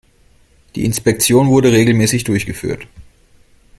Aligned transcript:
Die 0.73 0.83
Inspektion 0.83 1.49
wurde 1.49 1.71
regelmäßig 1.71 2.23
durchgeführt. 2.23 2.87